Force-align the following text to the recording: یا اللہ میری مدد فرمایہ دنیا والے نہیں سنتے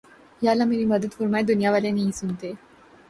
یا 0.41 0.51
اللہ 0.51 0.65
میری 0.65 0.85
مدد 0.85 1.13
فرمایہ 1.17 1.45
دنیا 1.45 1.71
والے 1.71 1.91
نہیں 1.91 2.11
سنتے 2.11 2.51